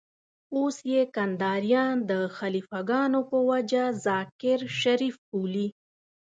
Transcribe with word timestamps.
اوس 0.55 0.77
يې 0.91 1.01
کنداريان 1.15 1.95
د 2.09 2.11
خليفه 2.37 2.79
ګانو 2.89 3.19
په 3.29 3.37
وجه 3.49 3.83
ذاکر 4.05 4.59
شريف 4.79 5.15
بولي. 5.29 5.67